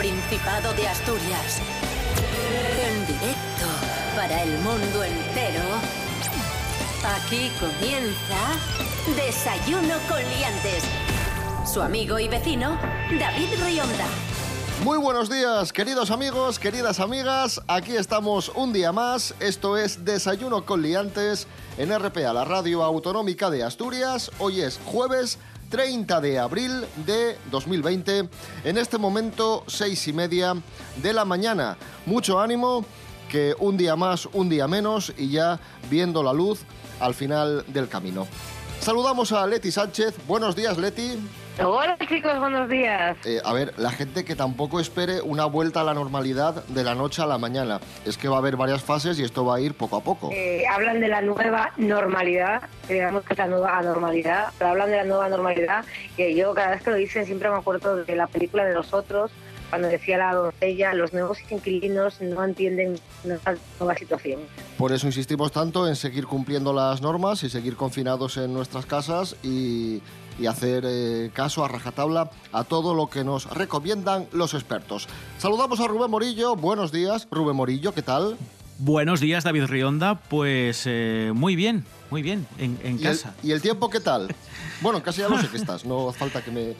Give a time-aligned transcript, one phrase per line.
[0.00, 1.60] Principado de Asturias.
[2.88, 3.66] En directo
[4.16, 5.62] para el mundo entero.
[7.04, 8.56] Aquí comienza
[9.14, 10.84] Desayuno con Liantes.
[11.70, 12.78] Su amigo y vecino,
[13.18, 14.06] David Rionda.
[14.84, 17.60] Muy buenos días, queridos amigos, queridas amigas.
[17.68, 19.34] Aquí estamos un día más.
[19.38, 24.30] Esto es Desayuno con Liantes en RPA, la radio autonómica de Asturias.
[24.38, 25.38] Hoy es jueves
[25.70, 28.28] 30 de abril de 2020.
[28.64, 30.54] En este momento, seis y media
[30.96, 31.78] de la mañana.
[32.04, 32.84] Mucho ánimo,
[33.30, 36.60] que un día más, un día menos y ya viendo la luz
[36.98, 38.26] al final del camino.
[38.80, 40.16] Saludamos a Leti Sánchez.
[40.26, 41.18] Buenos días, Leti.
[41.62, 43.18] Hola chicos, buenos días.
[43.26, 46.94] Eh, a ver, la gente que tampoco espere una vuelta a la normalidad de la
[46.94, 47.80] noche a la mañana.
[48.06, 50.30] Es que va a haber varias fases y esto va a ir poco a poco.
[50.32, 54.96] Eh, hablan de la nueva normalidad, digamos que es la nueva anormalidad, pero hablan de
[54.96, 55.84] la nueva normalidad,
[56.16, 58.94] que yo cada vez que lo dicen siempre me acuerdo de la película de los
[58.94, 59.30] otros,
[59.68, 64.40] cuando decía la doncella, los nuevos inquilinos no entienden nuestra nueva situación.
[64.78, 69.36] Por eso insistimos tanto en seguir cumpliendo las normas y seguir confinados en nuestras casas
[69.44, 70.02] y,
[70.40, 75.06] y hacer eh, caso a rajatabla a todo lo que nos recomiendan los expertos.
[75.38, 76.56] Saludamos a Rubén Morillo.
[76.56, 78.36] Buenos días, Rubén Morillo, ¿qué tal?
[78.78, 80.14] Buenos días, David Rionda.
[80.14, 83.34] Pues eh, muy bien, muy bien, en, en ¿Y el, casa.
[83.42, 84.34] ¿Y el tiempo qué tal?
[84.80, 86.74] Bueno, en casa ya lo sé que estás, no hace falta que me...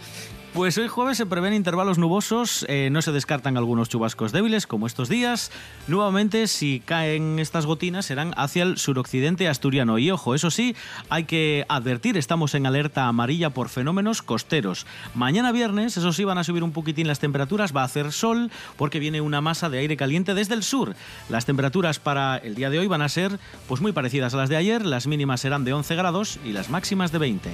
[0.53, 4.89] Pues hoy jueves se prevén intervalos nubosos, eh, no se descartan algunos chubascos débiles como
[4.89, 5.53] estos días.
[5.87, 9.99] Nuevamente, si caen estas gotinas, serán hacia el suroccidente asturiano.
[9.99, 10.75] Y ojo, eso sí,
[11.09, 14.87] hay que advertir, estamos en alerta amarilla por fenómenos costeros.
[15.15, 18.51] Mañana viernes, eso sí, van a subir un poquitín las temperaturas, va a hacer sol
[18.77, 20.97] porque viene una masa de aire caliente desde el sur.
[21.29, 23.39] Las temperaturas para el día de hoy van a ser
[23.69, 26.71] pues muy parecidas a las de ayer, las mínimas serán de 11 grados y las
[26.71, 27.51] máximas de 20.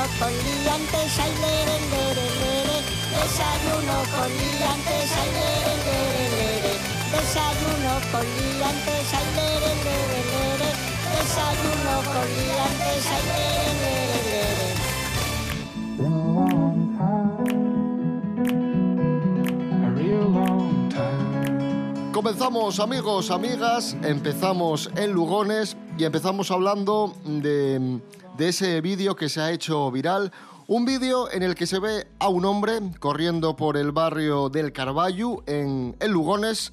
[0.00, 2.78] Con liantes, ay, lere, lere, lere.
[3.12, 6.72] Desayuno con liantes, ay, lere, lere, lere.
[7.12, 10.70] Desayuno con liantes, ay, lere, lere, lere.
[11.12, 14.80] Desayuno con liantes, ay, lere, lere, lere.
[20.16, 22.12] a long time.
[22.12, 28.00] Comenzamos amigos, amigas, empezamos en Lugones y empezamos hablando de,
[28.36, 30.32] de ese vídeo que se ha hecho viral.
[30.66, 34.72] Un vídeo en el que se ve a un hombre corriendo por el barrio del
[34.72, 36.72] Carballo en, en Lugones,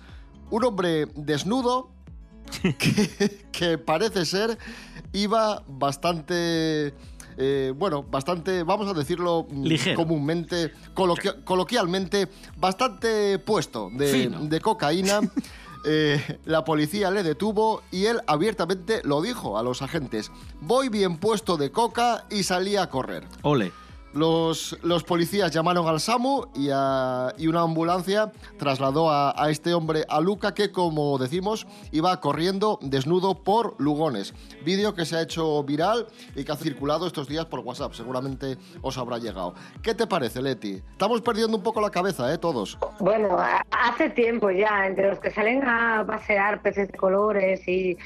[0.51, 1.89] un hombre desnudo
[2.61, 4.57] que, que parece ser
[5.13, 6.93] iba bastante...
[7.37, 9.95] eh, bueno, bastante, vamos a decirlo mm, Ligero.
[9.97, 15.21] comúnmente, coloqui- coloquialmente, bastante puesto de, de cocaína.
[15.85, 20.31] Eh, la policía le detuvo y él abiertamente lo dijo a los agentes.
[20.61, 23.25] Voy bien puesto de coca y salí a correr.
[23.41, 23.71] Ole.
[24.17, 30.19] Los, policías llamaron al SAMU y, a- y una ambulancia trasladó a, este hombre a
[30.19, 34.33] Luca que, como decimos, iba corriendo desnudo por Lugones.
[34.65, 37.93] Vídeo que se ha hecho viral y que ha circulado estos días por WhatsApp.
[37.93, 39.53] Seguramente os habrá llegado.
[39.83, 40.81] ¿Qué te parece, Leti?
[40.91, 42.37] Estamos perdiendo un poco la cabeza, ¿eh?
[42.39, 42.77] Todos.
[42.99, 43.37] Bueno,
[43.71, 47.97] hace tiempo ya, entre los que salen a pasear peces de colores y,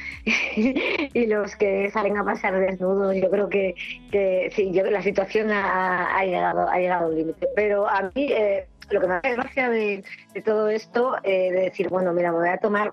[1.28, 3.76] los que salen a pasear desnudos, yo creo que,
[4.12, 7.48] que sí, yo, la situación ha, ha llegado ha llegado al límite.
[7.56, 10.04] Pero a mí eh, lo que me hace gracia de,
[10.34, 12.92] de todo esto, eh, de decir, bueno, mira, me voy a tomar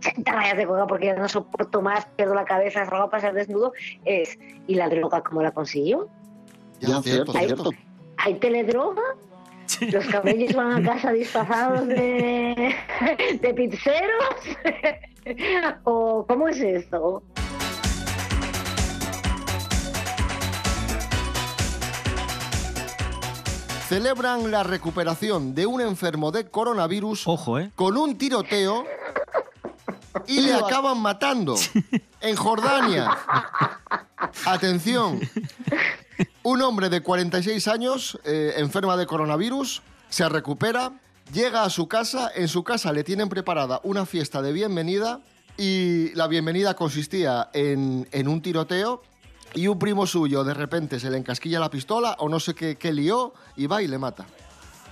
[0.00, 3.34] 80 rayas de coca porque ya no soporto más, pierdo la cabeza, salgo a pasear
[3.34, 3.72] desnudo,
[4.04, 6.08] es, ¿y la droga cómo la consiguió?
[6.80, 7.70] Ya, cierto, Hay- cierto.
[8.16, 9.02] ¿Hay teledroga?
[9.90, 12.74] ¿Los camellos van a casa disfrazados de,
[13.40, 14.36] de pizzeros?
[15.84, 17.22] ¿O cómo es esto?
[23.88, 27.70] Celebran la recuperación de un enfermo de coronavirus Ojo, ¿eh?
[27.74, 28.84] con un tiroteo
[30.26, 31.54] y le acaban matando
[32.22, 33.10] en Jordania.
[34.46, 35.20] Atención.
[36.42, 40.92] Un hombre de 46 años, eh, enferma de coronavirus, se recupera,
[41.32, 45.20] llega a su casa, en su casa le tienen preparada una fiesta de bienvenida
[45.58, 49.02] y la bienvenida consistía en, en un tiroteo
[49.54, 52.76] y un primo suyo de repente se le encasquilla la pistola o no sé qué,
[52.76, 54.26] qué lió y va y le mata.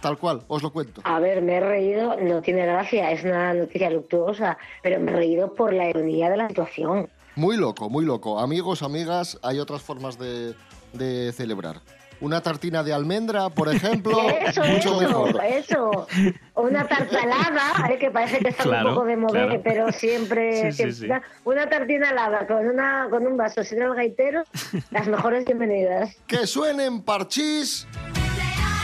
[0.00, 1.00] Tal cual, os lo cuento.
[1.05, 5.14] A ver, me he reído, no tiene gracia, es una noticia luctuosa, pero me he
[5.14, 7.09] reído por la ironía de la situación.
[7.37, 8.41] Muy loco, muy loco.
[8.41, 10.55] Amigos, amigas, hay otras formas de,
[10.93, 11.81] de celebrar.
[12.23, 14.17] Una tartina de almendra, por ejemplo,
[14.47, 15.45] Eso, mucho eso, mejor.
[15.45, 16.07] eso.
[16.55, 19.61] O una tartalada, eh, que parece que está Claro, un poco de mover, claro.
[19.65, 21.05] pero siempre, Sí, sí, siempre- sí.
[21.07, 24.45] Una, una tartina helada con, una, con un vaso sin el gaitero,
[24.93, 26.15] las mejores bienvenidas.
[26.29, 27.87] Que suenen parchís.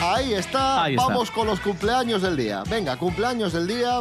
[0.02, 0.82] Ahí está.
[0.84, 1.06] Ahí está.
[1.06, 2.62] Vamos con los cumpleaños del día.
[2.68, 4.00] Venga, cumpleaños del día.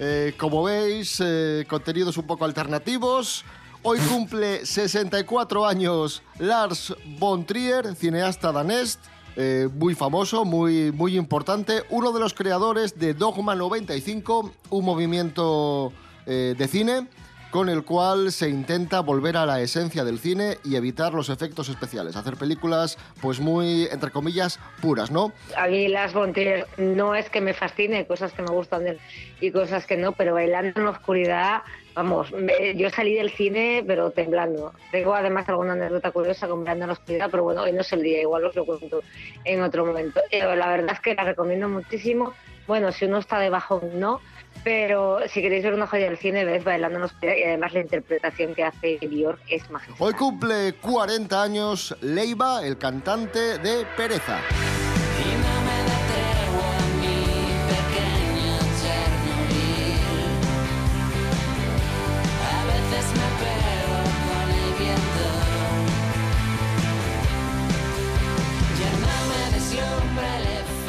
[0.00, 3.44] Eh, como veis, eh, contenidos un poco alternativos.
[3.86, 8.98] Hoy cumple 64 años Lars von Trier, cineasta danés,
[9.36, 15.92] eh, muy famoso, muy, muy importante, uno de los creadores de Dogma 95, un movimiento
[16.24, 17.08] eh, de cine
[17.54, 21.68] con el cual se intenta volver a la esencia del cine y evitar los efectos
[21.68, 25.32] especiales, hacer películas pues muy, entre comillas, puras, ¿no?
[25.56, 28.98] A mí las von Trier no es que me fascine, cosas que me gustan
[29.40, 31.62] y cosas que no, pero bailando en la oscuridad,
[31.94, 34.72] vamos, me- yo salí del cine pero temblando.
[34.90, 37.92] Tengo además alguna anécdota curiosa con bailando en la oscuridad, pero bueno, hoy no es
[37.92, 39.00] el día, igual os lo cuento
[39.44, 40.20] en otro momento.
[40.32, 42.32] Eh, la verdad es que la recomiendo muchísimo.
[42.66, 44.20] Bueno, si uno está de bajón, no.
[44.64, 47.74] Pero si queréis ver una joya del cine, ves bailando en la oscuridad y además
[47.74, 50.08] la interpretación que hace Björk es magistral.
[50.08, 54.40] Hoy cumple 40 años Leiva, el cantante de Pereza.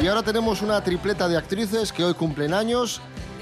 [0.02, 3.02] Y ahora tenemos una tripleta de actrices que hoy cumplen años.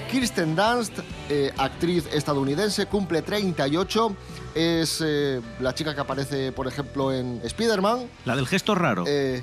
[0.09, 4.15] Kirsten Dunst, eh, actriz estadounidense, cumple 38.
[4.55, 8.07] Es eh, la chica que aparece, por ejemplo, en Spider-Man.
[8.25, 9.03] La del gesto raro.
[9.07, 9.41] Eh,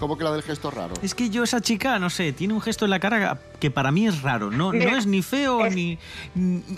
[0.00, 0.94] ¿Cómo que la del gesto raro?
[1.02, 3.92] Es que yo, esa chica, no sé, tiene un gesto en la cara que para
[3.92, 4.50] mí es raro.
[4.50, 5.98] No, no es ni feo es- ni.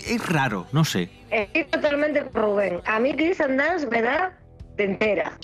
[0.05, 1.09] Es raro, no sé.
[1.31, 2.81] Estoy totalmente con Rubén.
[2.85, 4.37] A mí Kristen Dance me da
[4.77, 5.37] de entera.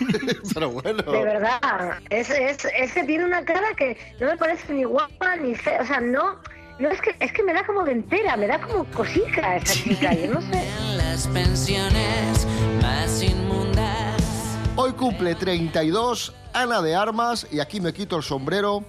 [0.54, 1.02] Pero bueno.
[1.02, 1.60] De verdad.
[2.10, 5.82] Es, es, es que tiene una cara que no me parece ni guapa ni fea.
[5.82, 6.36] O sea, no.
[6.78, 9.74] No es que es que me da como de entera, me da como cosica esa
[9.74, 10.62] chica, yo no sé.
[10.80, 12.46] En las pensiones
[12.80, 14.56] más inmundas.
[14.76, 18.84] Hoy cumple 32 Ana de Armas y aquí me quito el sombrero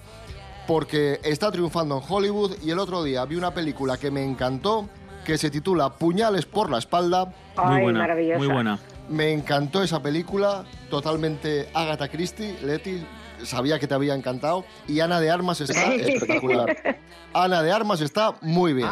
[0.67, 4.87] porque está triunfando en Hollywood y el otro día vi una película que me encantó
[5.25, 7.25] que se titula Puñales por la espalda.
[7.25, 7.99] Muy Ay, buena.
[7.99, 8.37] maravillosa.
[8.37, 8.79] Muy buena.
[9.09, 13.03] Me encantó esa película, totalmente Agatha Christie, Leti,
[13.43, 16.99] sabía que te había encantado y Ana de Armas está espectacular.
[17.33, 18.89] Ana de Armas está muy bien.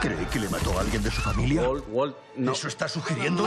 [0.00, 1.68] ¿Cree que le mató a alguien de su familia?
[1.68, 2.52] Walt, Walt, no.
[2.52, 3.46] ¿Eso está sugiriendo?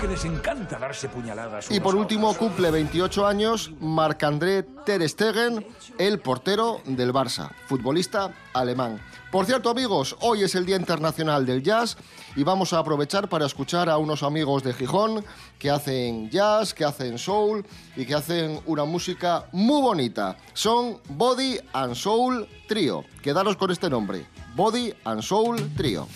[0.00, 1.70] Que les encanta darse puñaladas.
[1.70, 5.66] Y por último cumple 28 años Marc-André Ter Stegen,
[5.98, 9.00] el portero del Barça, futbolista alemán.
[9.30, 11.98] Por cierto, amigos, hoy es el Día Internacional del Jazz
[12.34, 15.24] y vamos a aprovechar para escuchar a unos amigos de Gijón
[15.58, 17.64] que hacen jazz, que hacen soul
[17.94, 20.36] y que hacen una música muy bonita.
[20.54, 23.04] Son Body and Soul Trio.
[23.22, 24.26] Quedaros con este nombre,
[24.56, 26.08] Body and Soul Trio.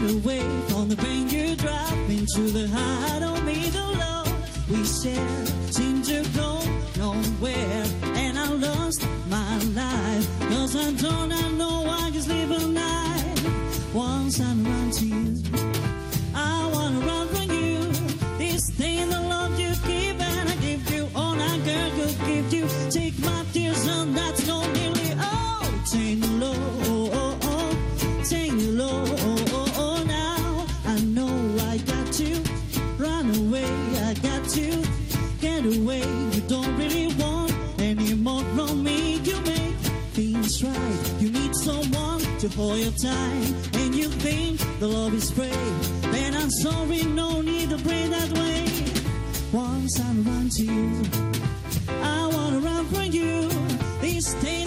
[0.00, 3.68] Get away from the pain you drop into the heart of me.
[3.70, 6.62] The love we share seems to go
[6.96, 10.26] nowhere, and I lost my life.
[10.50, 11.57] Cause I don't I
[42.58, 45.62] hold your time, and you think the love is free.
[46.10, 48.66] Then I'm sorry, no need to pray that way.
[49.52, 51.02] Once I run to you,
[52.02, 53.48] I wanna run from you.
[54.00, 54.66] This thing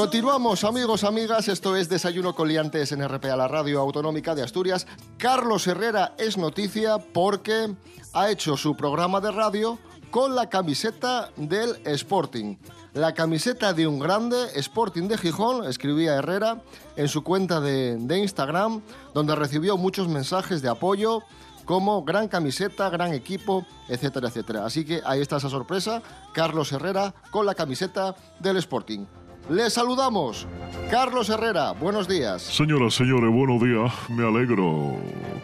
[0.00, 1.48] Continuamos, amigos, amigas.
[1.48, 4.86] Esto es Desayuno con Liantes en RPA, la radio autonómica de Asturias.
[5.18, 7.74] Carlos Herrera es noticia porque
[8.14, 9.78] ha hecho su programa de radio
[10.10, 12.56] con la camiseta del Sporting.
[12.94, 16.62] La camiseta de un grande Sporting de Gijón, escribía Herrera
[16.96, 18.80] en su cuenta de, de Instagram,
[19.12, 21.20] donde recibió muchos mensajes de apoyo
[21.66, 24.64] como gran camiseta, gran equipo, etcétera, etcétera.
[24.64, 26.00] Así que ahí está esa sorpresa,
[26.32, 29.04] Carlos Herrera con la camiseta del Sporting.
[29.50, 30.46] Les saludamos.
[30.90, 32.40] Carlos Herrera, buenos días.
[32.42, 33.92] Señoras, señores, buenos días.
[34.08, 34.96] Me alegro.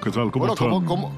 [0.02, 0.30] ¿Qué tal?
[0.30, 0.70] ¿Cómo bueno, están?
[0.70, 1.12] ¿cómo, cómo-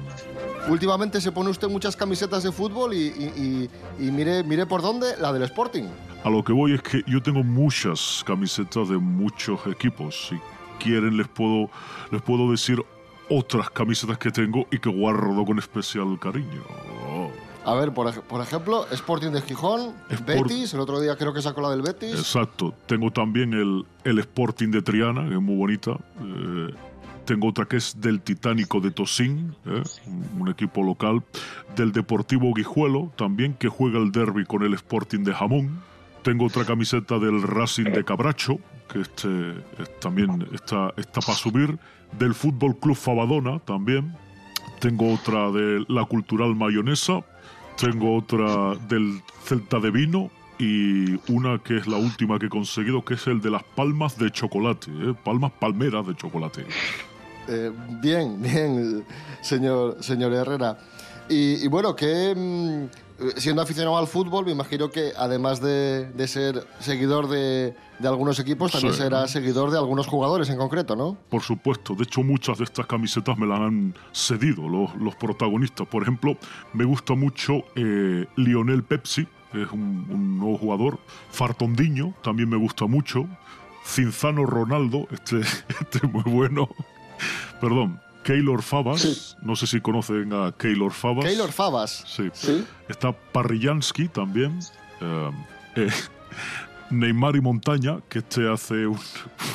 [0.67, 3.69] Últimamente se pone usted muchas camisetas de fútbol y, y-
[3.99, 5.85] y- y mire, mire por dónde, la del Sporting.
[6.23, 10.27] A lo que voy es que yo tengo muchas camisetas de muchos equipos.
[10.29, 10.35] Si
[10.83, 11.69] quieren, les puedo,
[12.11, 12.83] les puedo decir
[13.29, 16.63] otras camisetas que tengo y que guardo con especial cariño.
[17.71, 21.33] A ver, por, ej- por ejemplo, Sporting de Gijón, Sport- Betis, el otro día creo
[21.33, 22.13] que sacó la del Betis.
[22.15, 22.73] Exacto.
[22.85, 25.91] Tengo también el, el Sporting de Triana, que es muy bonita.
[26.21, 26.73] Eh,
[27.25, 29.83] tengo otra que es del Titánico de Tosín, ¿eh?
[30.07, 31.21] un, un equipo local.
[31.75, 35.79] Del Deportivo Guijuelo, también, que juega el derby con el Sporting de Jamón.
[36.23, 38.57] Tengo otra camiseta del Racing de Cabracho,
[38.91, 41.77] que este, es- también está, está para subir.
[42.17, 44.15] Del Fútbol Club Fabadona, también.
[44.79, 47.19] Tengo otra de la Cultural Mayonesa.
[47.79, 53.05] Tengo otra del Celta de Vino y una que es la última que he conseguido,
[53.05, 55.15] que es el de las palmas de chocolate, ¿eh?
[55.23, 56.65] palmas palmeras de chocolate.
[57.47, 57.71] Eh,
[58.01, 59.05] bien, bien,
[59.41, 60.77] señor, señor Herrera.
[61.29, 66.27] Y, y bueno, que mm, siendo aficionado al fútbol, me imagino que además de, de
[66.27, 69.01] ser seguidor de, de algunos equipos, también Sí.
[69.01, 71.17] será seguidor de algunos jugadores en concreto, ¿no?
[71.29, 75.87] Por supuesto, de hecho muchas de estas camisetas me las han cedido los, los protagonistas.
[75.87, 76.37] Por ejemplo,
[76.73, 80.99] me gusta mucho eh, Lionel Pepsi, que es un, un nuevo jugador.
[81.31, 83.27] Fartondiño, también me gusta mucho.
[83.85, 85.39] Cinzano Ronaldo, este,
[85.81, 86.69] este es muy bueno.
[87.59, 91.25] Perdón, Keylor Fabas, no sé si conocen a Keylor Fabas.
[91.25, 92.03] Keylor Fabas.
[92.07, 92.29] Sí.
[92.33, 92.65] Sí.
[92.87, 94.59] Está Parrillansky también.
[95.01, 95.31] eh,
[95.75, 95.89] eh,
[96.91, 98.99] Neymar y Montaña, que este hace un-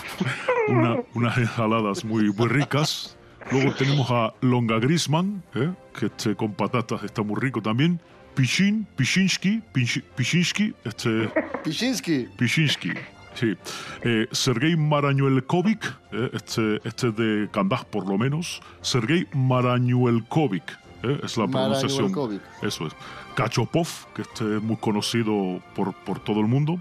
[0.69, 3.17] una- unas ensaladas muy, muy ricas.
[3.51, 8.01] Luego tenemos a Longa Grisman, eh, que este con patatas está muy rico también.
[8.35, 11.29] Pishin, Pishinsky, Pishi- Pishinsky, este
[11.63, 12.29] Pishinsky.
[12.37, 12.93] Pishinsky.
[13.35, 13.55] Sí.
[14.03, 18.61] Eh, Sergei Marañuelkovic, eh, este, este es de Kandaj por lo menos.
[18.81, 20.63] Sergei Marañuelkovic,
[21.03, 22.41] eh, es la pronunciación.
[22.63, 22.93] Eso es.
[23.35, 26.79] Kachopov, que este es muy conocido por, por todo el mundo.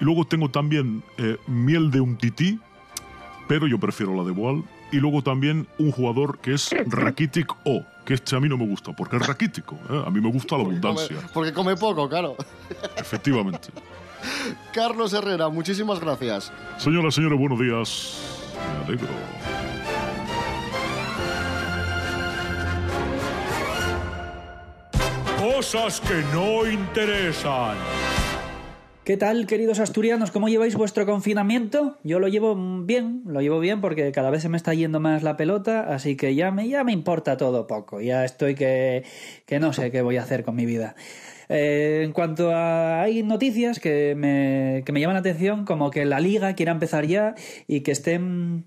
[0.00, 2.58] Y luego tengo también eh, Miel de un tití,
[3.46, 4.64] pero yo prefiero la de Boal.
[4.90, 8.66] Y luego también un jugador que es Rakitic O, que este a mí no me
[8.66, 9.76] gusta, porque es raquítico.
[9.90, 10.02] ¿eh?
[10.06, 12.36] A mí me gusta la abundancia, Come- porque come poco, claro.
[12.96, 13.68] efectivamente.
[14.72, 16.52] Carlos Herrera, muchísimas gracias.
[16.78, 18.20] Señoras, señores, buenos días.
[18.78, 19.08] Me alegro.
[25.38, 27.76] Cosas que no interesan.
[29.04, 30.30] ¿Qué tal, queridos asturianos?
[30.30, 31.98] ¿Cómo lleváis vuestro confinamiento?
[32.04, 35.22] Yo lo llevo bien, lo llevo bien porque cada vez se me está yendo más
[35.22, 38.00] la pelota, así que ya me, ya me importa todo poco.
[38.00, 39.04] Ya estoy que,
[39.44, 40.96] que no sé qué voy a hacer con mi vida.
[41.48, 43.02] Eh, en cuanto a...
[43.02, 47.06] Hay noticias que me, que me llaman la atención, como que la liga quiera empezar
[47.06, 47.34] ya
[47.66, 48.66] y que estén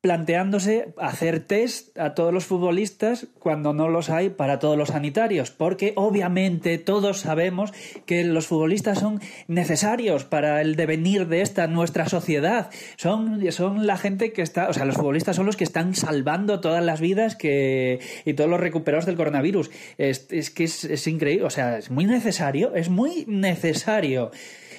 [0.00, 5.50] planteándose hacer test a todos los futbolistas cuando no los hay para todos los sanitarios,
[5.50, 7.72] porque obviamente todos sabemos
[8.04, 12.70] que los futbolistas son necesarios para el devenir de esta nuestra sociedad.
[12.96, 16.60] Son, son la gente que está, o sea, los futbolistas son los que están salvando
[16.60, 19.70] todas las vidas que, y todos los recuperados del coronavirus.
[19.98, 24.30] Es, es que es, es increíble, o sea, es muy necesario, es muy necesario.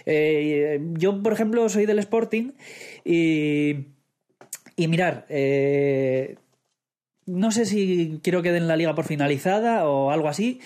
[0.06, 2.54] Eh, yo, por ejemplo, soy del Sporting
[3.04, 3.97] y
[4.78, 6.38] y mirar, eh,
[7.26, 10.62] no sé si quiero que den la liga por finalizada o algo así,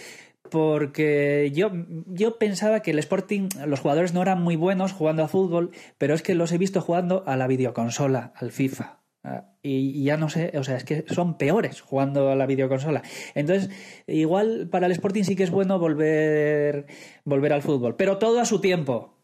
[0.52, 1.72] porque yo,
[2.08, 6.14] yo pensaba que el Sporting, los jugadores no eran muy buenos jugando a fútbol, pero
[6.14, 9.00] es que los he visto jugando a la videoconsola, al FIFA.
[9.24, 13.02] Ah, Y ya no sé, o sea, es que son peores jugando a la videoconsola.
[13.34, 13.70] Entonces,
[14.08, 16.86] igual para el Sporting sí que es bueno volver,
[17.24, 19.21] volver al fútbol, pero todo a su tiempo.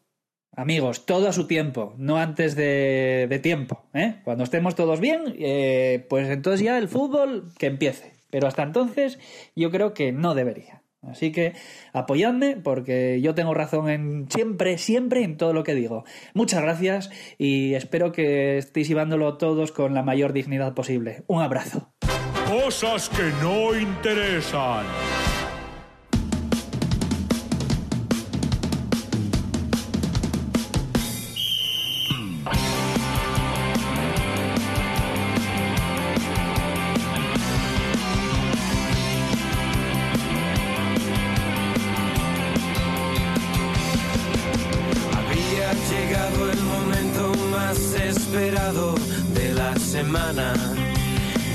[0.58, 3.84] Amigos, todo a su tiempo, no antes de, tiempo.
[3.94, 4.16] ¿eh?
[4.24, 8.14] Cuando estemos todos bien, eh, pues entonces ya el fútbol que empiece.
[8.28, 9.20] Pero hasta entonces
[9.54, 10.82] yo creo que no debería.
[11.00, 11.52] Así que
[11.92, 16.04] apoyadme porque yo tengo razón en siempre, siempre en todo lo que digo.
[16.34, 21.22] Muchas gracias y espero que estéis llevándolo todos con la mayor dignidad posible.
[21.28, 21.92] Un abrazo.
[22.48, 24.86] Cosas que no interesan.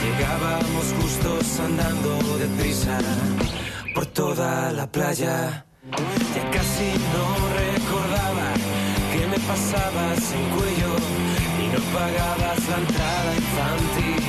[0.03, 2.99] Llegábamos justos andando deprisa
[3.95, 5.65] por toda la playa.
[6.35, 7.25] Ya casi no
[7.61, 8.53] recordaba
[9.13, 10.91] qué me pasaba sin cuello.
[11.71, 14.23] no pagabas la entrada infantil.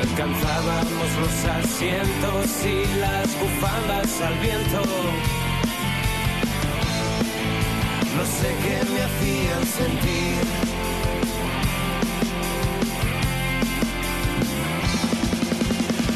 [0.00, 5.45] Alcanzábamos los asientos y las bufandas al viento.
[8.16, 10.40] No sé qué me hacían sentir.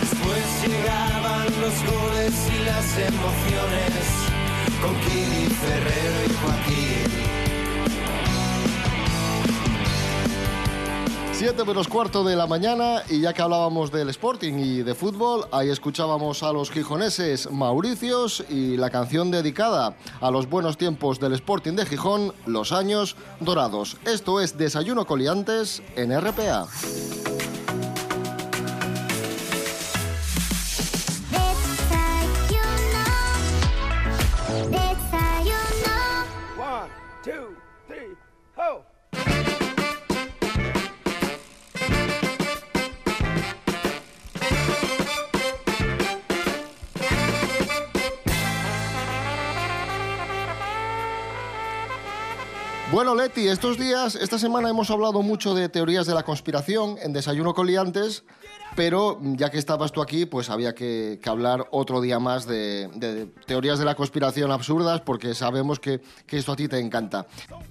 [0.01, 4.03] Después llegaban los goles y las emociones
[4.81, 6.90] con Kiri, Ferrero y Joaquín.
[11.41, 15.47] 7 menos cuarto de la mañana y ya que hablábamos del Sporting y de fútbol,
[15.53, 21.33] ahí escuchábamos a los gijoneses Mauricios y la canción dedicada a los buenos tiempos del
[21.33, 23.97] Sporting de Gijón, Los Años Dorados.
[24.05, 26.69] Esto es Desayuno Coliantes en RPA.
[53.11, 57.13] Bueno, Leti, estos días, esta semana hemos hablado mucho de teorías de la conspiración en
[57.13, 58.23] Desayuno Coliantes,
[58.77, 63.81] pero ya que estabas tú aquí, pues había que, hablar otro día más de, teorías
[63.81, 67.27] de la conspiración absurdas, porque sabemos que esto a ti te encanta.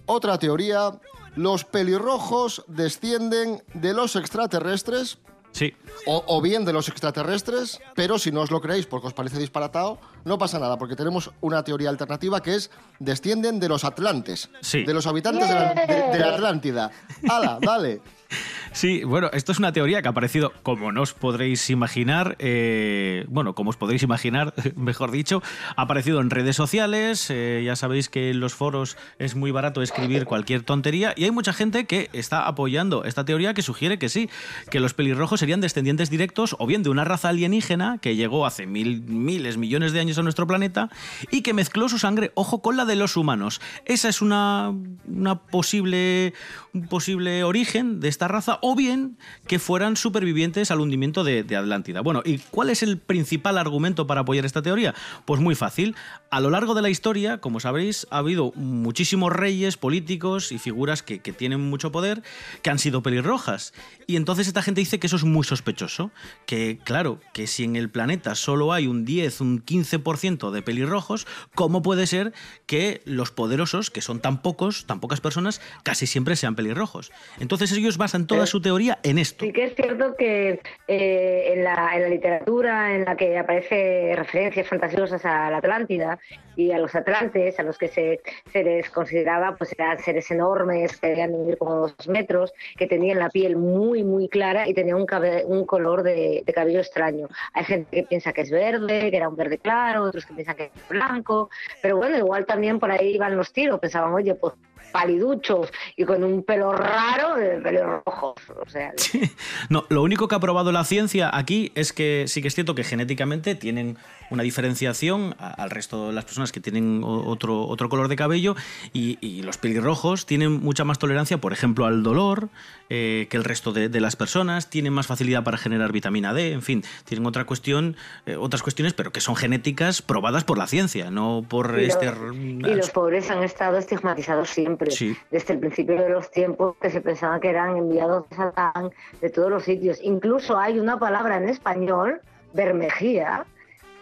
[0.07, 0.99] Otra teoría,
[1.37, 5.19] los pelirrojos descienden de los extraterrestres.
[5.51, 5.73] Sí.
[6.05, 9.37] O, o bien de los extraterrestres, pero si no os lo creéis porque os parece
[9.39, 14.49] disparatado, no pasa nada, porque tenemos una teoría alternativa que es descienden de los atlantes,
[14.61, 14.83] Sí.
[14.83, 16.91] de los habitantes de la, de- de la Atlántida.
[17.29, 18.01] ¡Hala, dale!
[18.71, 23.25] Sí, bueno, esto es una teoría que ha aparecido, como no os podréis imaginar, eh,
[23.27, 25.41] bueno, como os podréis imaginar, mejor dicho,
[25.75, 29.81] ha aparecido en redes sociales, eh, ya sabéis que en los foros es muy barato
[29.81, 34.09] escribir cualquier tontería y hay mucha gente que está apoyando esta teoría que sugiere que
[34.09, 34.29] sí,
[34.69, 38.67] que los pelirrojos serían descendientes directos o bien de una raza alienígena que llegó hace
[38.67, 40.89] mil, miles, millones de años a nuestro planeta
[41.31, 43.61] y que mezcló su sangre, ojo, con la de los humanos.
[43.85, 44.73] Esa es una,
[45.07, 46.33] una posible,
[46.73, 49.17] un posible origen de esta raza, o bien
[49.47, 52.01] que fueran supervivientes al hundimiento de, Atlántida.
[52.01, 54.93] Bueno, ¿y cuál es el principal argumento para apoyar esta teoría?
[55.25, 55.95] Pues muy fácil.
[56.31, 61.01] A lo largo de la historia, como sabréis, ha habido muchísimos reyes, políticos y figuras
[61.01, 62.21] que, que tienen mucho poder
[62.61, 63.73] que han sido pelirrojas.
[64.05, 66.11] Y entonces esta gente dice que eso es muy sospechoso.
[66.45, 71.25] Que, claro, que si en el planeta solo hay un 10, un 15% de pelirrojos,
[71.55, 72.31] ¿cómo puede ser
[72.67, 77.11] que los poderosos, que son tan pocos, tan pocas personas, casi siempre sean pelirrojos?
[77.39, 79.45] Entonces ellos basan toda su teoría en esto.
[79.45, 84.13] Sí que es cierto que eh, en, la, en la literatura en la que aparece
[84.15, 86.18] referencias fantasiosas a la Atlántida
[86.55, 90.97] y a los atlantes, a los que se, se les consideraba pues eran seres enormes
[90.97, 94.97] que debían medir como dos metros, que tenían la piel muy muy clara y tenían
[94.97, 95.07] un,
[95.45, 97.27] un color de cabello extraño.
[97.53, 100.55] Hay gente que piensa que es verde, que era un verde claro, otros que piensan
[100.55, 101.49] que es blanco,
[101.81, 104.53] pero bueno, igual también por ahí iban los tiros, pensaban, oye, pues
[104.91, 108.35] paliduchos y con un pelo raro de pelo rojo.
[108.61, 108.93] O sea,
[109.69, 112.75] No, lo único que ha probado la ciencia aquí es que sí que es cierto
[112.75, 113.97] que genéticamente tienen
[114.29, 118.55] una diferenciación al resto de las personas que tienen otro, otro color de cabello
[118.93, 122.49] y, y los pelirrojos tienen mucha más tolerancia, por ejemplo, al dolor
[122.91, 126.53] eh, que el resto de, de las personas, tienen más facilidad para generar vitamina D,
[126.53, 130.65] en fin, tienen otra cuestión, eh, otras cuestiones, pero que son genéticas probadas por la
[130.65, 132.07] ciencia, no por y, este...
[132.07, 135.17] los, y los pobres han estado estigmatizados siempre, Sí.
[135.31, 139.29] desde el principio de los tiempos, que se pensaba que eran enviados de Satán de
[139.29, 139.99] todos los sitios.
[140.01, 142.21] Incluso hay una palabra en español,
[142.53, 143.45] bermejía,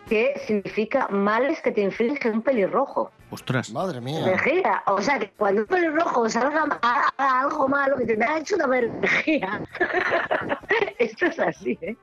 [0.08, 3.12] que significa males que te inflige un pelirrojo.
[3.30, 3.72] Ostras.
[3.72, 4.24] Madre mía.
[4.24, 4.84] Bermejía.
[4.88, 8.68] O sea, que cuando un pelirrojo salga haga algo malo, que te ha hecho una
[8.68, 9.62] bermejía.
[10.98, 11.96] Esto es así, ¿eh?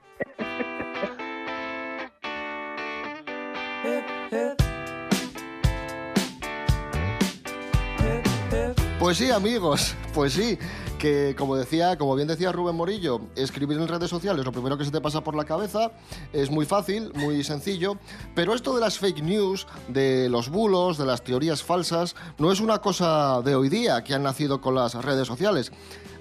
[9.05, 10.59] Pues sí, amigos, pues sí.
[11.05, 14.87] Que como decía, como bien decía Rubén Morillo, escribir en redes sociales lo primero que
[14.87, 15.91] se te pasa por la cabeza
[16.33, 17.99] es muy fácil, muy sencillo,
[18.35, 22.61] pero esto de las fake news, de los bulos, de las teorías falsas, no es
[22.61, 25.73] una cosa de hoy día que han nacido con las redes sociales.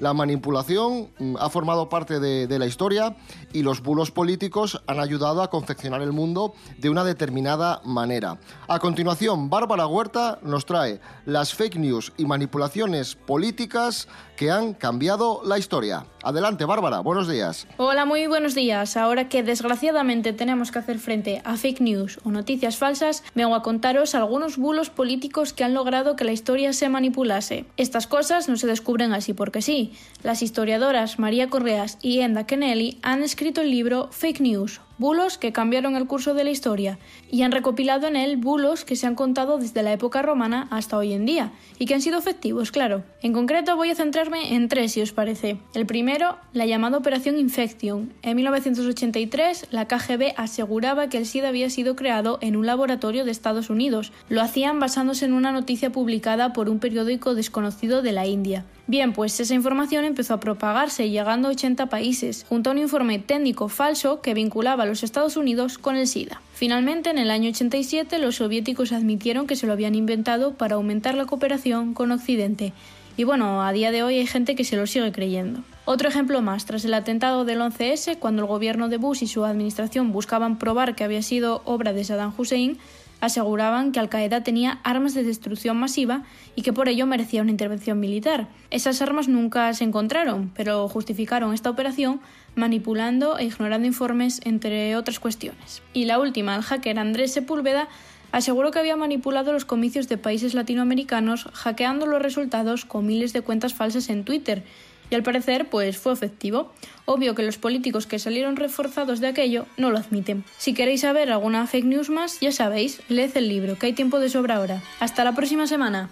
[0.01, 3.15] La manipulación mm, ha formado parte de, de la historia
[3.53, 8.37] y los bulos políticos han ayudado a confeccionar el mundo de una determinada manera.
[8.67, 15.41] A continuación, Bárbara Huerta nos trae las fake news y manipulaciones políticas que han cambiado
[15.43, 16.05] la historia.
[16.23, 17.67] Adelante, Bárbara, buenos días.
[17.75, 18.95] Hola, muy buenos días.
[18.95, 23.61] Ahora que desgraciadamente tenemos que hacer frente a fake news o noticias falsas, vengo a
[23.61, 27.65] contaros algunos bulos políticos que han logrado que la historia se manipulase.
[27.75, 29.91] Estas cosas no se descubren así porque sí.
[30.23, 35.51] Las historiadoras María Correas y Enda Kennelly han escrito el libro Fake News, bulos que
[35.51, 39.15] cambiaron el curso de la historia, y han recopilado en él bulos que se han
[39.15, 43.03] contado desde la época romana hasta hoy en día, y que han sido efectivos, claro.
[43.21, 45.57] En concreto voy a centrarme en tres, si os parece.
[45.73, 46.12] El primero,
[46.53, 48.13] la llamada Operación Infection.
[48.21, 53.31] En 1983, la KGB aseguraba que el SIDA había sido creado en un laboratorio de
[53.31, 54.11] Estados Unidos.
[54.29, 58.63] Lo hacían basándose en una noticia publicada por un periódico desconocido de la India.
[58.85, 63.17] Bien, pues esa información empezó a propagarse, llegando a 80 países, junto a un informe
[63.17, 66.41] técnico falso que vinculaba a los Estados Unidos con el SIDA.
[66.53, 71.15] Finalmente, en el año 87, los soviéticos admitieron que se lo habían inventado para aumentar
[71.15, 72.73] la cooperación con Occidente.
[73.15, 75.61] Y bueno, a día de hoy hay gente que se lo sigue creyendo.
[75.85, 79.45] Otro ejemplo más, tras el atentado del 11S, cuando el gobierno de Bush y su
[79.45, 82.79] administración buscaban probar que había sido obra de Saddam Hussein,
[83.23, 86.23] aseguraban que Al Qaeda tenía armas de destrucción masiva
[86.55, 88.49] y que por ello merecía una intervención militar.
[88.69, 92.19] Esas armas nunca se encontraron, pero justificaron esta operación
[92.55, 95.81] manipulando e ignorando informes, entre otras cuestiones.
[95.93, 97.87] Y la última, el hacker Andrés Sepúlveda
[98.33, 103.41] aseguró que había manipulado los comicios de países latinoamericanos hackeando los resultados con miles de
[103.41, 104.63] cuentas falsas en Twitter
[105.09, 106.73] y al parecer pues fue efectivo.
[107.05, 110.43] Obvio que los políticos que salieron reforzados de aquello no lo admiten.
[110.57, 114.19] Si queréis saber alguna fake news más, ya sabéis, leed el libro, que hay tiempo
[114.19, 114.81] de sobra ahora.
[114.99, 116.09] Hasta la próxima semana.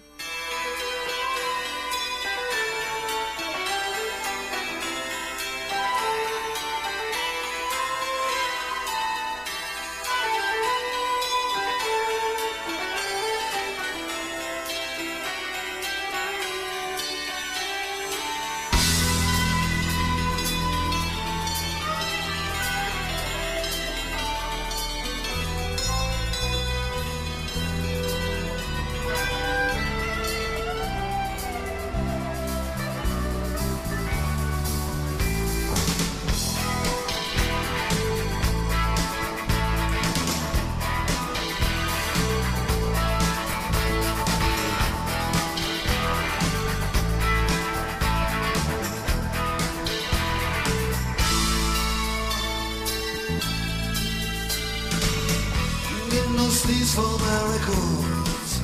[56.82, 58.60] No for my records.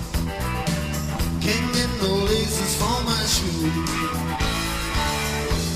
[1.39, 3.89] Can't get no laces for my shoes.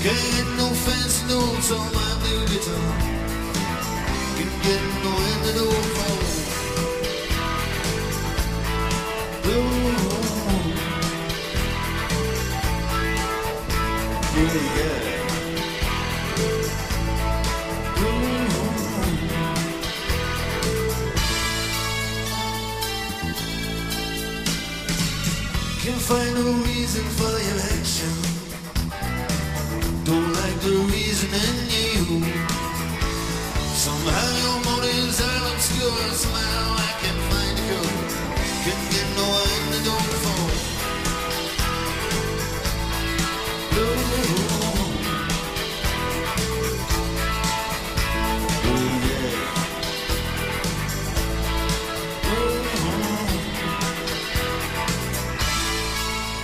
[0.02, 2.98] Can't get no fancy notes on my new guitar.
[4.36, 6.21] Can't get no antidote for Ooh.
[26.94, 27.41] Reason for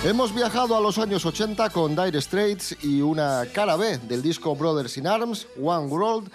[0.09, 4.55] Hemos viajado a los años 80 con Dire Straits y una cara B del disco
[4.55, 6.31] Brothers in Arms, One World,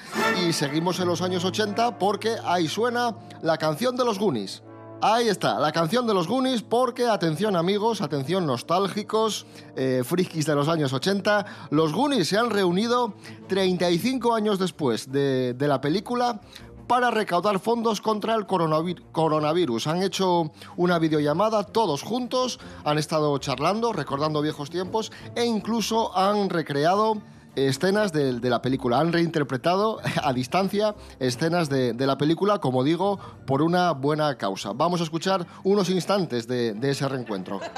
[0.46, 4.62] y seguimos en los años 80 porque ahí suena la canción de los Goonies.
[5.02, 10.54] Ahí está, la canción de los Goonies, porque, atención amigos, atención nostálgicos, eh, frikis de
[10.54, 13.14] los años 80, los Goonies se han reunido
[13.48, 16.40] 35 años después de, de la película
[16.86, 19.86] para recaudar fondos contra el coronavir- coronavirus.
[19.86, 26.50] Han hecho una videollamada todos juntos, han estado charlando, recordando viejos tiempos e incluso han
[26.50, 27.22] recreado
[27.56, 28.98] escenas de, la película.
[28.98, 34.72] Han reinterpretado a distancia escenas de, la película, como digo, por una buena causa.
[34.72, 37.60] Vamos a escuchar unos instantes de, de ese reencuentro.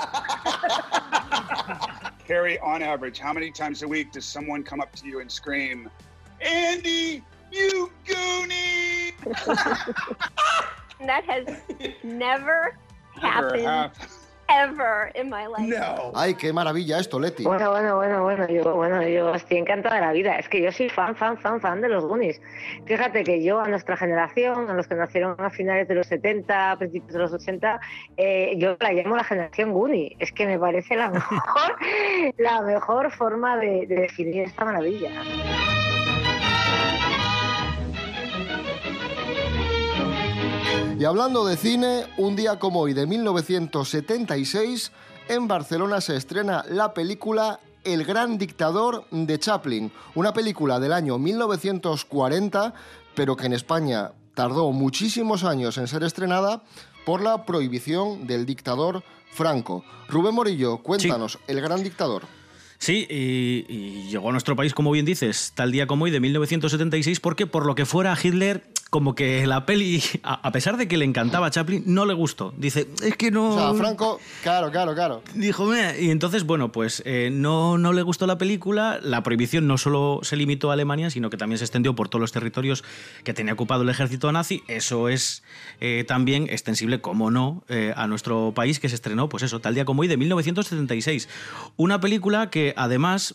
[2.27, 5.31] Carrie, on average, how many times a week does someone come up to you and
[5.31, 5.89] scream,
[6.41, 8.96] Andy, you goonie?
[11.07, 11.47] that has
[12.03, 12.77] never
[13.21, 14.09] happened happened.
[14.49, 15.67] ever in my life.
[15.67, 16.13] No.
[16.15, 17.45] Ay, qué maravilla esto, Leti.
[17.45, 20.37] Bueno, bueno, bueno, bueno, yo, bueno, yo estoy encantada de la vida.
[20.39, 22.41] Es que yo soy fan, fan, fan, fan de los Goonies.
[22.87, 26.73] Fíjate que yo a nuestra generación, a los que nacieron a finales de los 70,
[26.73, 27.81] a principios de los 80,
[28.17, 30.17] eh, yo la llamo la generación Goonie.
[30.19, 31.77] Es que me parece la mejor,
[32.39, 35.11] la mejor forma de, de definir esta maravilla.
[40.99, 44.93] Y hablando de cine, un día como hoy de 1976,
[45.29, 51.19] en Barcelona se estrena la película El gran dictador de Chaplin, una película del año
[51.19, 52.73] 1940,
[53.15, 56.63] pero que en España tardó muchísimos años en ser estrenada
[57.05, 59.85] por la prohibición del dictador Franco.
[60.09, 62.23] Rubén Morillo, cuéntanos, El gran dictador.
[62.79, 66.21] Sí, y, y llegó a nuestro país, como bien dices, tal día como hoy de
[66.21, 68.65] 1976, porque por lo que fuera Hitler,
[68.97, 72.15] como que la peli, a, a pesar de que le encantaba a Chaplin, no le
[72.15, 72.55] gustó.
[72.57, 73.51] Dice, es que no...
[73.51, 75.23] O sea, Franco, claro, claro, claro.
[75.35, 78.99] Dijo, "Meh", y entonces, bueno, pues eh, no, no le gustó la película.
[79.03, 82.23] La prohibición no solo se limitó a Alemania, sino que también se extendió por todos
[82.23, 82.85] los territorios
[83.23, 84.63] que tenía ocupado el ejército nazi.
[84.67, 85.43] Eso es
[85.83, 89.75] eh, también extensible, como no, eh, a nuestro país, que se estrenó, pues eso, tal
[89.75, 91.29] día como hoy, de 1976.
[91.77, 93.35] Una película que además,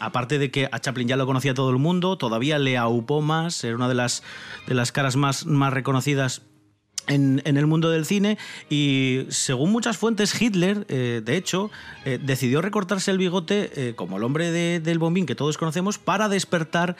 [0.00, 3.62] aparte de que a Chaplin ya lo conocía todo el mundo, todavía le aupó más,
[3.62, 4.24] era una de las,
[4.66, 6.42] de las caras más, más reconocidas
[7.10, 8.38] en, el mundo del cine
[8.70, 11.70] y según muchas fuentes Hitler, eh, de hecho,
[12.04, 15.98] eh, decidió recortarse el bigote eh, como el hombre de- del bombín que todos conocemos
[15.98, 16.96] para despertar,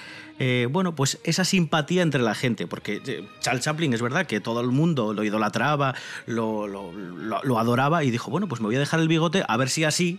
[0.70, 3.02] bueno, pues esa simpatía entre la gente, porque
[3.40, 5.94] Charles Chaplin es verdad que todo el mundo lo idolatraba,
[6.26, 9.68] lo, lo- adoraba y dijo, bueno, pues me voy a dejar el bigote a ver
[9.68, 10.18] si así,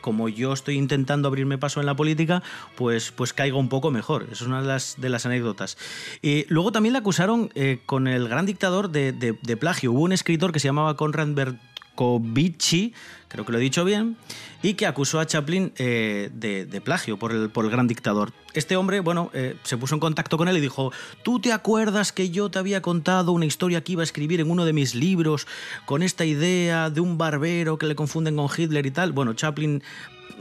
[0.00, 2.42] como yo estoy intentando abrirme paso en la política,
[2.74, 4.26] pues, pues caigo un poco mejor.
[4.32, 4.66] Es una de
[5.08, 5.78] las, anécdotas.
[6.20, 7.50] Y luego también le acusaron
[7.86, 9.12] con el gran dictador de-
[9.42, 9.92] de plagio.
[9.92, 12.94] Hubo un escritor que se llamaba Konrad Berkovici,
[13.28, 14.16] creo que lo he dicho bien,
[14.62, 18.32] y que acusó a Chaplin eh, de, plagio por el, por el gran dictador.
[18.54, 22.12] Este hombre, bueno, eh, se puso en contacto con él y dijo, ¿tú te acuerdas
[22.12, 24.94] que yo te había contado una historia que iba a escribir en uno de mis
[24.94, 25.46] libros
[25.86, 29.12] con esta idea de un barbero que le confunden con Hitler y tal?
[29.12, 29.82] Bueno, Chaplin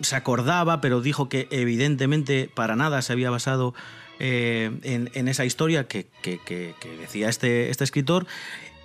[0.01, 3.73] se acordaba, pero dijo que evidentemente para nada se había basado
[4.19, 6.39] eh, en, esa historia que- que
[6.99, 8.25] decía este, este escritor.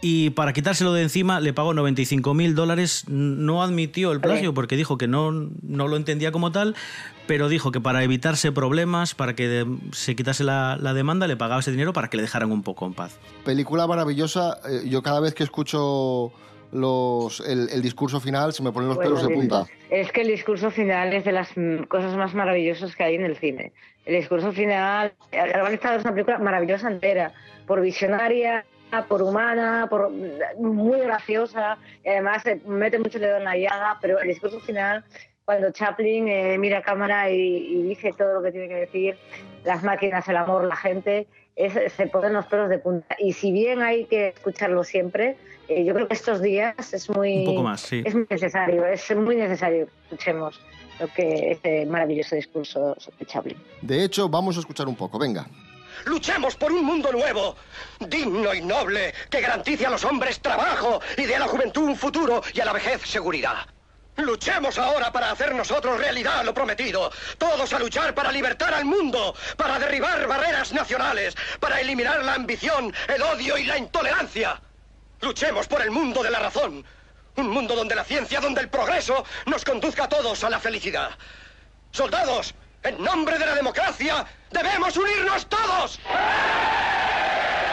[0.07, 3.05] Y para quitárselo de encima le pagó 95 mil dólares.
[3.09, 6.77] No admitió el plagio porque dijo que no, no lo entendía como tal,
[7.27, 11.37] pero dijo que para evitarse problemas, para que de- se quitase la, la demanda, le
[11.39, 13.19] pagaba ese dinero para que le dejaran un poco en paz.
[13.47, 14.59] Película maravillosa.
[14.69, 16.33] eh, yo cada vez que escucho
[16.71, 19.65] los, el, el discurso final se me ponen los pelos de punta.
[19.89, 21.49] Es que el discurso final es de las
[21.89, 23.73] cosas más maravillosas que hay en el cine.
[24.05, 27.33] El discurso final, El Gran Dictador es una película maravillosa entera,
[27.67, 28.67] por visionaria,
[29.09, 30.11] por humana, por
[30.59, 34.61] muy graciosa, y además eh, mete mucho el dedo en la llaga, pero el discurso
[34.61, 35.05] final,
[35.45, 39.17] cuando Chaplin eh, mira a cámara y, y dice todo lo que tiene que decir,
[39.65, 43.17] las máquinas, el amor, la gente, es- se ponen los pelos de punta.
[43.19, 45.37] Y si bien hay que escucharlo siempre,
[45.69, 48.03] eh, yo creo que estos días es muy, Un poco más, sí.
[48.05, 50.61] es muy necesario, es muy necesario que escuchemos
[51.01, 53.57] lo que este maravilloso discurso sobre Chaplin.
[53.83, 55.19] De hecho, vamos a escuchar un poco.
[55.19, 55.47] Venga.
[56.05, 57.57] Luchemos por un mundo nuevo,
[57.99, 61.97] digno y noble, que garantice a los hombres trabajo y dé a la juventud un
[61.97, 63.67] futuro y a la vejez seguridad.
[64.17, 67.11] Luchemos ahora para hacer nosotros realidad lo prometido.
[67.37, 72.95] Todos a luchar para libertar al mundo, para derribar barreras nacionales, para eliminar la ambición,
[73.09, 74.61] el odio y la intolerancia.
[75.21, 76.85] Luchemos por el mundo de la razón.
[77.37, 81.11] Un mundo donde la ciencia, donde el progreso nos conduzca a todos a la felicidad.
[81.91, 85.99] Soldados, en nombre de la democracia, debemos unirnos todos.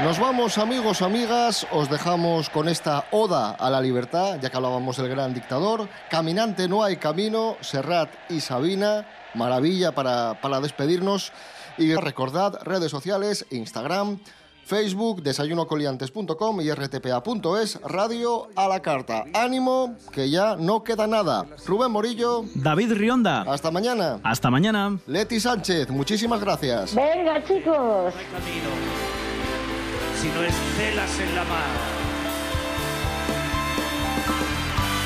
[0.04, 1.68] Nos vamos, amigos, amigas.
[1.72, 5.88] Os dejamos con esta oda a la libertad, ya que hablábamos del gran dictador.
[6.10, 9.06] Caminante no hay camino, Serrat y Sabina.
[9.36, 11.32] Maravilla para, para despedirnos.
[11.78, 14.20] Y recordad, redes sociales, Instagram,
[14.72, 19.26] Facebook, desayunocoliantes.com y rtpa.es, radio a la carta.
[19.34, 21.46] Ánimo, que ya no queda nada.
[21.68, 22.46] Rubén Morillo.
[22.56, 23.42] David Rionda.
[23.42, 24.22] Hasta mañana.
[24.24, 24.98] Hasta mañana.
[25.08, 26.96] Leti Sánchez, muchísimas gracias.
[26.96, 28.14] Venga, chicos.
[30.22, 31.72] si no estelas en la mar.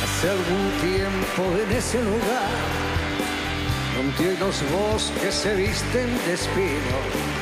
[0.04, 2.52] Hace algún tiempo en ese lugar,
[3.98, 7.35] donde los bosques se visten de espino,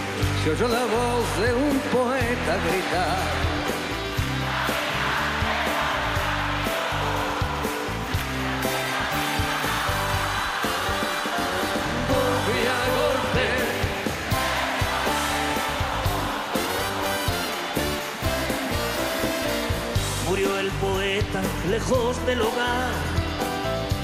[0.43, 3.34] se oyó la voz de un poeta gritar.
[20.27, 22.91] Murió el poeta lejos del hogar.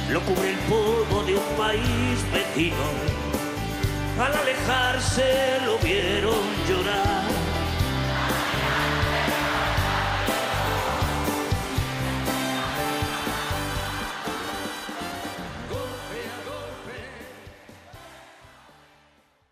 [0.10, 3.29] lo cubre el polvo de un país vecino.
[4.19, 7.38] Al alejarse lo vieron llorar.